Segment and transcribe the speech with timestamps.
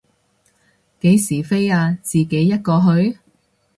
[1.01, 3.19] 幾時飛啊，自己一個去？